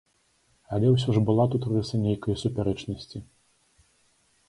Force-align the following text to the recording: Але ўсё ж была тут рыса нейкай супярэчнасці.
Але 0.77 0.87
ўсё 0.93 1.09
ж 1.17 1.23
была 1.27 1.45
тут 1.57 1.69
рыса 1.75 1.95
нейкай 2.07 2.41
супярэчнасці. 2.47 3.27